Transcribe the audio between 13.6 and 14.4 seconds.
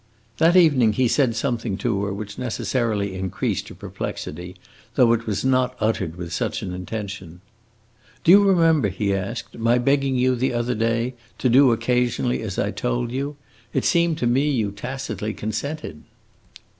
It seemed to